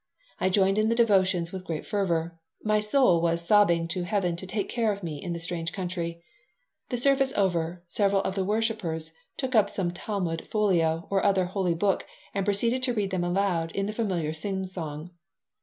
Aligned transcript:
I 0.39 0.49
joined 0.49 0.79
in 0.79 0.89
the 0.89 0.95
devotions 0.95 1.51
with 1.51 1.63
great 1.63 1.85
fervor. 1.85 2.39
My 2.63 2.79
soul 2.79 3.21
was 3.21 3.45
sobbing 3.45 3.87
to 3.89 4.01
Heaven 4.01 4.35
to 4.37 4.47
take 4.47 4.67
care 4.67 4.91
of 4.91 5.03
me 5.03 5.21
in 5.21 5.33
the 5.33 5.39
strange 5.39 5.71
country 5.71 6.23
The 6.89 6.97
service 6.97 7.31
over, 7.37 7.83
several 7.87 8.23
of 8.23 8.33
the 8.33 8.43
worshipers 8.43 9.13
took 9.37 9.53
up 9.53 9.69
some 9.69 9.91
Talmud 9.91 10.47
folio 10.49 11.05
or 11.11 11.23
other 11.23 11.45
holy 11.45 11.75
book 11.75 12.07
and 12.33 12.43
proceeded 12.45 12.81
to 12.81 12.95
read 12.95 13.11
them 13.11 13.23
aloud 13.23 13.71
in 13.73 13.85
the 13.85 13.93
familiar 13.93 14.31
singsong. 14.33 15.11